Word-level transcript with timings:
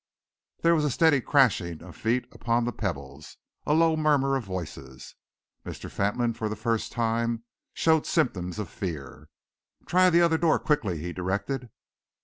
There 0.63 0.73
was 0.73 0.83
the 0.83 0.89
steady 0.89 1.21
crashing 1.21 1.83
of 1.83 1.95
feet 1.95 2.25
upon 2.31 2.65
the 2.65 2.71
pebbles, 2.71 3.37
a 3.67 3.75
low 3.75 3.95
murmur 3.95 4.35
of 4.35 4.43
voices. 4.43 5.13
Mr. 5.63 5.91
Fentolin 5.91 6.33
for 6.33 6.49
the 6.49 6.55
first 6.55 6.91
time 6.91 7.43
showed 7.75 8.07
symptoms 8.07 8.57
of 8.57 8.67
fear. 8.67 9.29
"Try 9.85 10.09
the 10.09 10.21
other 10.21 10.39
door 10.39 10.57
quickly," 10.57 10.97
he 10.97 11.13
directed. 11.13 11.69